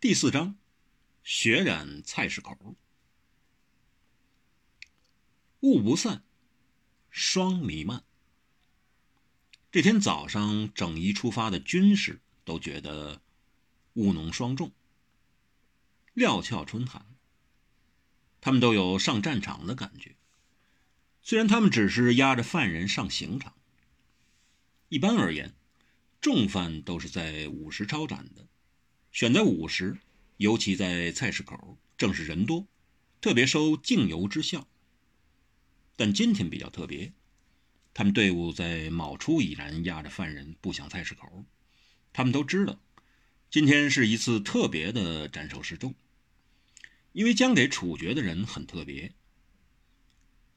[0.00, 0.54] 第四章，
[1.24, 2.56] 血染菜市口。
[5.58, 6.22] 雾不散，
[7.10, 8.04] 霜弥漫。
[9.72, 13.20] 这天早上，整一出发的军士都觉得
[13.94, 14.70] 雾浓霜重，
[16.14, 17.04] 料峭春寒。
[18.40, 20.14] 他们都有上战场的感觉，
[21.22, 23.52] 虽然他们只是押着犯人上刑场。
[24.90, 25.56] 一般而言，
[26.20, 28.46] 重犯都是在午时抄斩的。
[29.10, 29.98] 选在午时，
[30.36, 32.66] 尤其在菜市口，正是人多，
[33.20, 34.68] 特别收敬油之效。
[35.96, 37.12] 但今天比较特别，
[37.92, 41.44] 他们队伍在卯初已然押着犯人步向菜市口。
[42.12, 42.80] 他们都知道，
[43.50, 45.94] 今天是一次特别的斩首示众，
[47.12, 49.12] 因为将给处决的人很特别，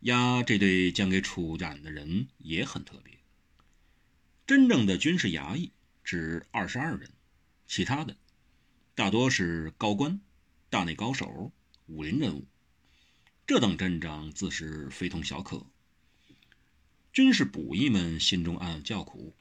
[0.00, 3.18] 押这对将给处斩的人也很特别。
[4.46, 7.10] 真正的军事衙役只二十二人，
[7.66, 8.16] 其他的。
[8.96, 10.22] 大多是高官、
[10.70, 11.52] 大内高手、
[11.84, 12.46] 武林人物，
[13.46, 15.66] 这等阵仗自是非同小可。
[17.12, 19.36] 军事捕役们心中暗暗叫苦，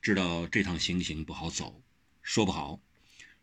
[0.00, 1.82] 知道这趟行刑不好走，
[2.22, 2.80] 说不好，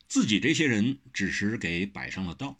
[0.08, 2.58] 自己这些人只是给摆上了道，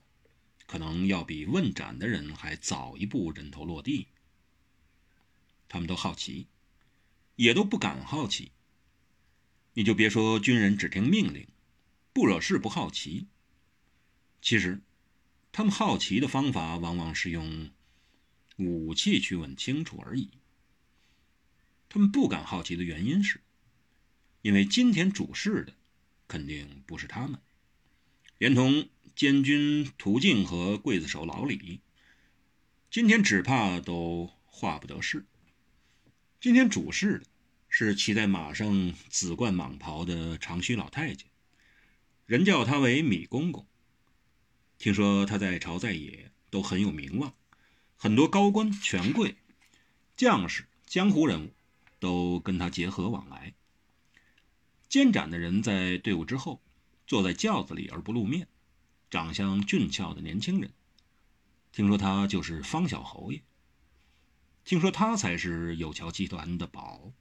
[0.66, 4.10] 可能要比问斩的人还早一步人头落地。
[5.70, 6.48] 他们都好奇，
[7.38, 8.52] 也都不敢好奇。
[9.74, 11.48] 你就别说军人只听命令。
[12.14, 13.28] 不惹事，不好奇。
[14.42, 14.82] 其实，
[15.52, 17.72] 他们好奇的方法往往是用
[18.58, 20.30] 武器去问清楚而已。
[21.90, 23.42] 他们不敢好奇的原因是，
[24.42, 25.74] 因为今天主事的
[26.28, 27.40] 肯定不是他们，
[28.38, 31.82] 连同监军屠静和刽子手老李，
[32.92, 35.26] 今天只怕都话不得事。
[36.42, 37.26] 今天主事的
[37.70, 41.28] 是骑在马上紫冠蟒袍的长须老太监。
[42.34, 43.68] 人叫他为米公公。
[44.80, 47.36] 听说他在朝在野都很有名望，
[47.96, 49.36] 很多高官权贵、
[50.18, 51.52] 将士、江湖人物
[52.00, 53.54] 都跟他结合往来。
[54.90, 56.60] 监斩的人在队伍之后，
[57.06, 58.48] 坐在轿子里而不露面，
[59.12, 60.74] 长相俊俏的年轻人。
[61.72, 63.44] 听说他就是方小侯爷。
[64.66, 67.14] 听说他才是有桥集团的宝。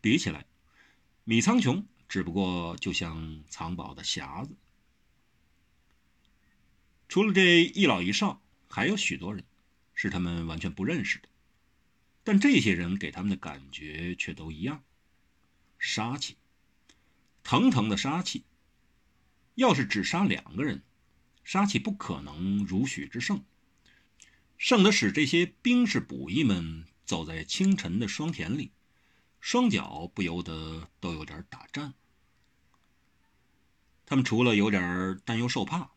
[0.00, 0.44] 比起来，
[1.22, 1.84] 米苍穹。
[2.10, 4.56] 只不过就像藏宝的匣子，
[7.08, 9.44] 除了这一老一少，还有许多人
[9.94, 11.28] 是他们完全不认识的。
[12.24, 14.82] 但这些人给他们的感觉却都一样：
[15.78, 16.36] 杀气，
[17.44, 18.42] 腾腾的杀气。
[19.54, 20.82] 要是只杀两个人，
[21.44, 23.44] 杀气不可能如许之盛，
[24.58, 28.72] 盛得使这些兵士捕役们走在清晨的霜田里，
[29.40, 31.94] 双脚不由得都有点打颤。
[34.04, 35.90] 他们除了有点担忧受怕，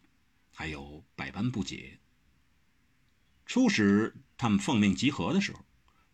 [0.52, 2.00] 还有百般不解。
[3.46, 5.60] 初始他们奉命集合的时候，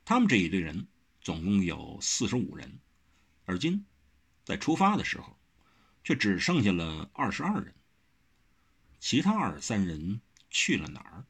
[0.03, 0.87] 他们这一队人
[1.21, 2.79] 总共有四十五人，
[3.45, 3.85] 而今
[4.43, 5.37] 在出发的时候，
[6.03, 7.75] 却只剩下了二十二人。
[8.99, 11.25] 其他二三人去了哪儿？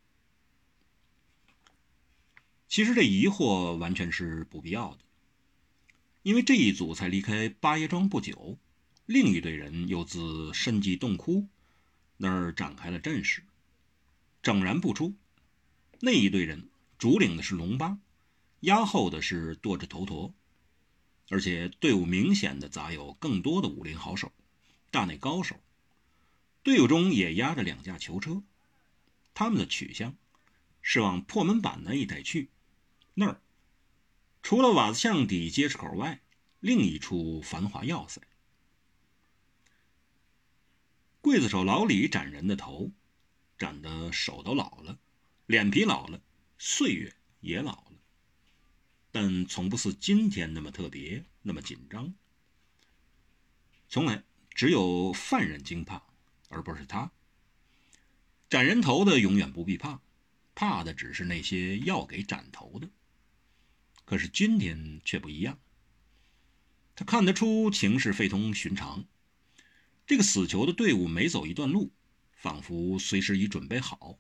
[2.68, 5.04] 其实这疑惑完全是不必要的，
[6.22, 8.57] 因为这一组才离开八爷庄不久。
[9.06, 11.47] 另一队人又自深基洞窟
[12.18, 13.44] 那儿展开了阵势，
[14.44, 15.16] 整然不出。
[16.00, 17.97] 那一队人主领的是龙八，
[18.59, 20.34] 压后的是舵着头陀，
[21.30, 24.31] 而且队伍明显的杂有更多的武林好手、
[24.91, 25.56] 大内高手。
[26.62, 28.44] 队伍中也压着两架囚车，
[29.34, 30.16] 他们的取向
[30.81, 32.50] 是往破门板那一带去。
[33.16, 33.41] 那儿
[34.42, 36.22] 除了瓦子巷底街市口外，
[36.60, 38.22] 另一处繁华要塞。
[41.22, 42.92] 刽子手老李斩人的头，
[43.58, 44.98] 斩的手都老了，
[45.46, 46.22] 脸皮老了，
[46.58, 47.98] 岁月也老了，
[49.12, 52.14] 但从不似今天那么特别，那么紧张。
[53.90, 56.02] 从来只有犯人惊怕，
[56.48, 57.12] 而不是他。
[58.50, 60.02] 斩人头的永远不必怕，
[60.56, 62.90] 怕的只是那些要给斩头的。
[64.10, 65.60] 可是今天却不一样，
[66.96, 69.06] 他看得出情势非同寻常。
[70.08, 71.92] 这个死囚的队伍每走一段路，
[72.32, 74.18] 仿佛随时已准备好，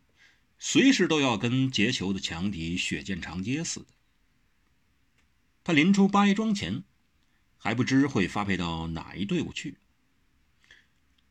[0.59, 3.87] 随时都要跟劫囚的强敌血溅长街似的。
[5.63, 6.83] 他临出八一庄前，
[7.57, 9.79] 还不知会发配到哪一队伍去。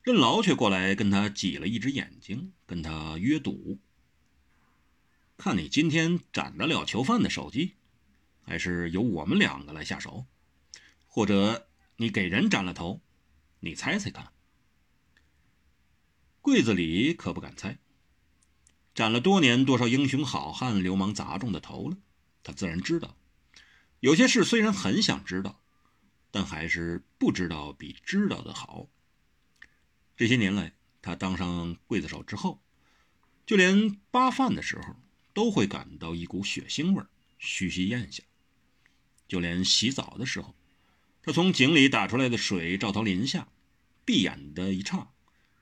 [0.02, 3.78] 任劳却过来跟他挤了一只眼睛，跟他约赌：
[5.36, 7.74] 看你今天斩得了囚犯的手机，
[8.48, 10.24] 还是由我们两个来下手，
[11.06, 13.02] 或者你给人斩了头，
[13.60, 14.32] 你猜猜看。
[16.40, 17.78] 柜子里可不敢猜。
[18.94, 21.98] 斩了多年多少英雄好汉、流氓杂种的头了，
[22.42, 23.18] 他自然知道。
[24.00, 25.60] 有些事虽然很想知道，
[26.30, 28.88] 但还是不知道比知道的好。
[30.16, 30.72] 这些年来，
[31.02, 32.62] 他当上刽子手之后，
[33.44, 34.96] 就连扒饭的时候
[35.34, 37.04] 都会感到一股血腥味，
[37.38, 38.24] 虚虚咽下。
[39.28, 40.56] 就连洗澡的时候，
[41.22, 43.46] 他从井里打出来的水照头淋下，
[44.04, 45.12] 闭眼的一刹，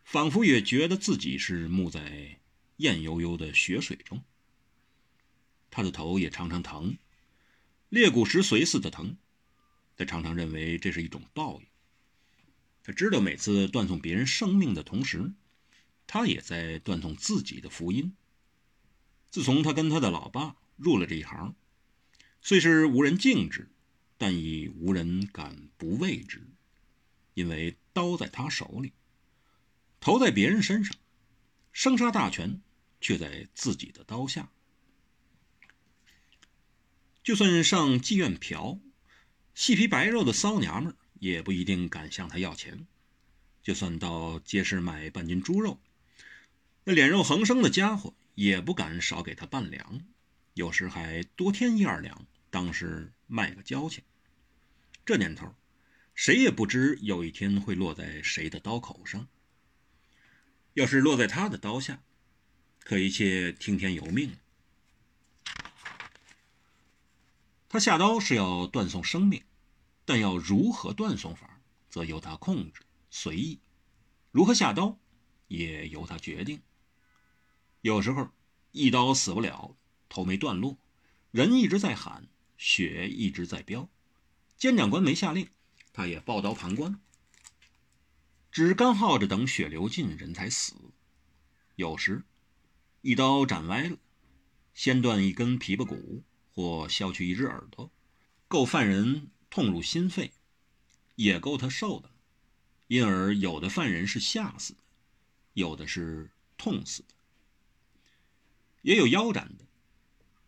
[0.04, 2.38] 仿佛也觉得自己是沐在。
[2.78, 4.22] 艳悠悠的血水中，
[5.70, 6.98] 他的头也常常疼，
[7.88, 9.16] 裂骨石髓似的疼。
[9.96, 11.66] 他常常认为这是一种报应。
[12.82, 15.32] 他知道每次断送别人生命的同时，
[16.06, 18.14] 他也在断送自己的福音。
[19.30, 21.56] 自从他跟他的老爸入了这一行，
[22.48, 23.68] 虽是无人敬之，
[24.16, 26.46] 但已无人敢不畏之，
[27.34, 28.92] 因为刀在他手里，
[29.98, 30.96] 头在别人身上，
[31.72, 32.60] 生杀大权。
[32.98, 34.48] 却在自己的刀下。
[37.22, 38.80] 就算上妓院嫖，
[39.54, 42.86] 细皮白肉的骚娘们也不一定敢向他要钱；
[43.62, 45.78] 就算到街市买半斤猪肉，
[46.84, 50.00] 那脸肉横生的家伙也不敢少给他半两，
[50.54, 54.04] 有时还多添一二两，当是卖个交情。
[55.04, 55.54] 这年头，
[56.14, 59.28] 谁也不知有一天会落在谁的刀口上。
[60.74, 62.02] 要是落在他的刀下，
[62.80, 64.38] 可一切听天由命了。
[67.68, 69.42] 他下刀是要断送生命，
[70.04, 73.58] 但要如何断送法，则由他控制随意；
[74.30, 74.98] 如何下刀，
[75.48, 76.62] 也由他决定。
[77.80, 78.30] 有时候
[78.72, 79.76] 一刀死不了，
[80.08, 80.76] 头没断落，
[81.30, 83.88] 人一直在喊，血一直在飙，
[84.56, 85.48] 监长官没下令，
[85.92, 87.00] 他也抱刀旁观，
[88.50, 90.74] 只干耗着等血流尽，人才死。
[91.76, 92.24] 有时。
[93.02, 93.98] 一刀斩歪了，
[94.74, 97.92] 先断一根琵琶骨，或削去一只耳朵，
[98.48, 100.32] 够犯人痛入心肺，
[101.14, 102.10] 也够他受的。
[102.88, 104.80] 因而有的犯人是吓死的，
[105.52, 107.14] 有的是痛死的，
[108.82, 109.64] 也有腰斩的。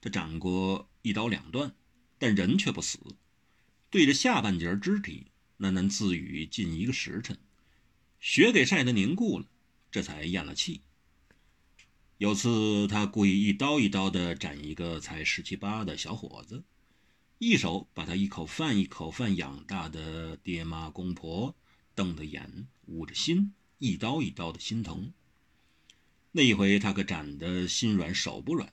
[0.00, 1.72] 他斩过一刀两断，
[2.19, 2.99] 但人却不死，
[3.91, 5.29] 对着下半截肢体
[5.59, 7.38] 喃喃自语近一个时辰，
[8.20, 9.47] 血给晒得凝固了，
[9.91, 10.81] 这才咽了气。
[12.19, 16.65] 有次，他故意一刀一刀地斩一个才十七八的小伙子，
[17.38, 21.55] 一手把他一口饭一口饭养大的爹妈公婆
[21.94, 25.12] 瞪得眼，捂着心，一刀一刀的心疼。
[26.32, 28.73] 那一回，他可斩得心软手不软，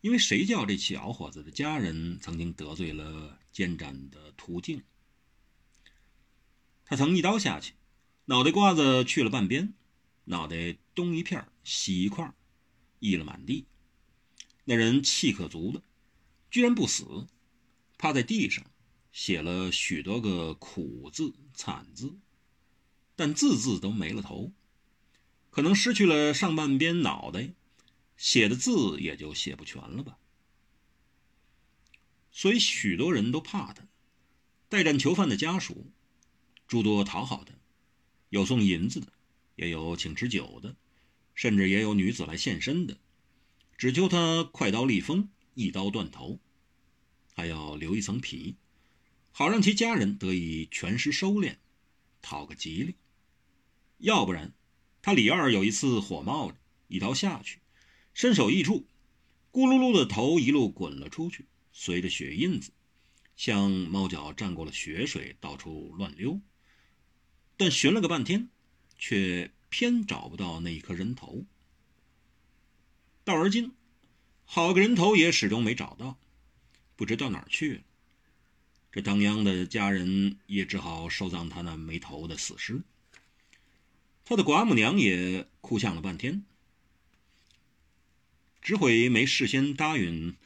[0.00, 4.82] 因为谁叫这小伙子的家人曾经得罪了监斩的途径。
[6.84, 7.74] 他曾一刀下去，
[8.26, 9.74] 脑袋瓜子去了半边，
[10.24, 12.32] 脑袋东一片西一块
[13.00, 13.66] 溢了满地，
[14.64, 15.82] 那人气可足了，
[16.50, 17.26] 居然不死，
[17.98, 18.64] 趴在地上，
[19.12, 22.16] 写了许多个苦字、惨字，
[23.16, 24.52] 但字字都没了头，
[25.50, 27.52] 可能失去了上半边脑袋，
[28.18, 30.18] 写的字也就写不全了吧。
[32.30, 33.88] 所以许多人都怕他，
[34.68, 35.90] 待战囚犯的家属
[36.66, 37.54] 诸多讨好他，
[38.28, 39.10] 有送银子的，
[39.56, 40.76] 也有请吃酒的。
[41.34, 42.98] 甚至也有女子来献身的，
[43.76, 46.40] 只求他快刀立风，一刀断头，
[47.32, 48.56] 还要留一层皮，
[49.30, 51.58] 好让其家人得以全尸收敛，
[52.20, 52.96] 讨个吉利。
[53.98, 54.52] 要不然，
[55.00, 56.58] 他李二有一次火冒着，
[56.88, 57.60] 一刀下去，
[58.18, 58.84] 身首异处，
[59.52, 62.72] 咕噜噜的头一路滚了出去，随着血印子，
[63.36, 66.40] 像猫脚沾过了血水，到处乱溜。
[67.56, 68.48] 但寻了个半天，
[68.98, 69.52] 却。
[69.70, 71.44] 偏找不到那一颗人头，
[73.22, 73.72] 到而今，
[74.46, 76.18] 好个人头也始终没找到，
[76.96, 77.82] 不知到哪儿去了。
[78.90, 82.80] 这当央的家人也只好收葬他那没头的死尸。
[84.24, 86.42] 他的寡母娘也哭相了半天，
[88.68, 90.36] 只悔没事先答应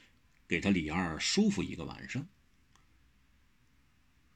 [0.47, 2.25] 给他李二舒服一个晚上。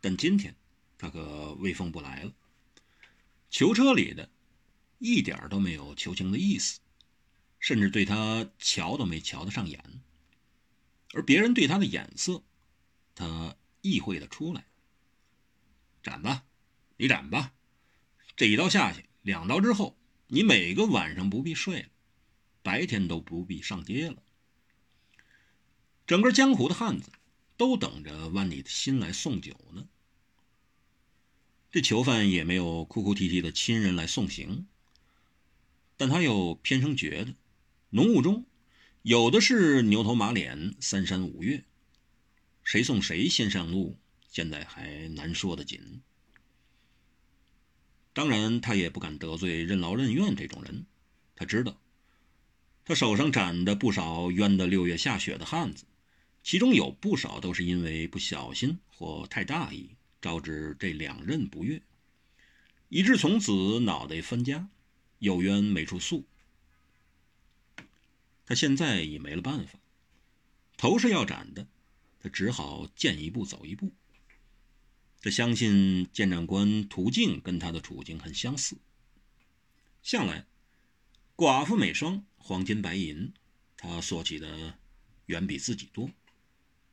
[0.00, 0.56] 但今天
[0.98, 2.32] 他可威风不来了，
[3.48, 4.28] 囚车里的。
[4.98, 6.80] 一点都没有求情的意思，
[7.60, 9.80] 甚至对他瞧都没瞧得上眼。
[11.12, 12.42] 而别人对他的眼色，
[13.14, 14.66] 他意会得出来。
[16.02, 16.44] 斩吧，
[16.96, 17.52] 你斩吧，
[18.34, 21.88] 这一刀下去，两刀之后，你每个晚上不必睡了，
[22.66, 24.20] 白天都不必上街了。
[26.04, 27.12] 整个江湖的汉子
[27.56, 29.86] 都等着剜你的心来送酒呢。
[31.70, 34.66] 这囚犯也没有哭哭啼啼的亲人来送行。
[35.96, 37.36] 但他又偏生觉得，
[37.90, 38.44] 浓雾中
[39.02, 41.62] 有的是牛头马脸、三山五岳，
[42.64, 43.96] 谁送谁先上路，
[44.28, 46.02] 现在还难说的紧。
[48.12, 50.84] 当然，他也不敢得罪任劳任怨这种人。
[51.36, 51.80] 他知道，
[52.86, 55.84] 他手上斩的不少冤的六月下雪的汉子，
[56.44, 59.90] 其中有不少都是因为不小心或太大意，
[60.22, 61.82] 招致这两任不悦，
[62.88, 64.68] 以致从此脑袋分家，
[65.18, 66.24] 有冤没处诉。
[68.46, 69.80] 他现在已没了办法，
[70.76, 71.66] 头是要斩的，
[72.20, 73.90] 他只好见一步走一步。
[75.20, 78.76] 他相信监斩官途径跟他的处境很相似。
[80.04, 80.46] 向来，
[81.34, 83.32] 寡妇美双，黄金白银，
[83.76, 84.78] 他索起的
[85.26, 86.08] 远比自己多。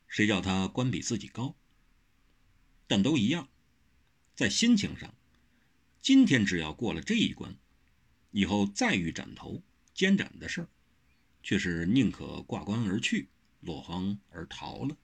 [0.08, 1.54] 谁叫他官比自己高？
[2.88, 3.48] 但都一样，
[4.34, 5.14] 在心情上，
[6.00, 7.56] 今天只要过了这一关，
[8.32, 9.62] 以后再遇斩头、
[9.94, 10.68] 监斩的事儿，
[11.40, 13.28] 却是宁可挂冠而去，
[13.60, 14.96] 落荒而逃了。